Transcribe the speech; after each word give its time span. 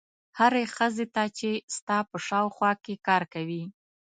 هرې 0.39 0.63
ښځې 0.75 1.05
ته 1.15 1.23
چې 1.37 1.49
ستا 1.75 1.97
په 2.09 2.17
شاوخوا 2.27 2.71
کې 2.83 2.93
کار 3.07 3.23
کوي. 3.33 3.63